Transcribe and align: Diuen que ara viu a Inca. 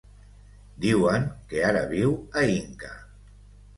Diuen 0.85 1.27
que 1.51 1.61
ara 1.73 1.85
viu 1.93 2.17
a 2.43 2.47
Inca. 2.57 2.91